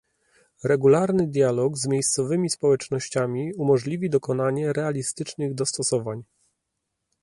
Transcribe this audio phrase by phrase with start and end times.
[0.63, 6.23] Regularny dialog z miejscowymi społecznościami umożliwi dokonanie realistycznych dostosowań